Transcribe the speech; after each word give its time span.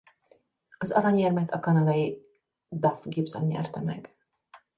Az 0.77 0.91
aranyérmet 0.91 1.51
a 1.51 1.59
kanadai 1.59 2.21
Duff 2.69 2.99
Gibson 3.03 3.45
nyerte 3.47 3.79
meg. 3.81 4.15